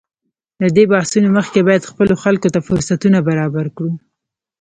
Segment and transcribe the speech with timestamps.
[0.61, 3.93] له دې بحثونو مخکې باید خپلو خلکو ته فرصتونه برابر کړو.